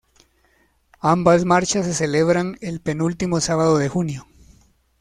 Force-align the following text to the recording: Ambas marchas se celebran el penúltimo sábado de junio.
Ambas 1.01 1.45
marchas 1.45 1.85
se 1.85 1.93
celebran 1.93 2.57
el 2.61 2.81
penúltimo 2.81 3.39
sábado 3.39 3.77
de 3.77 3.87
junio. 3.87 4.25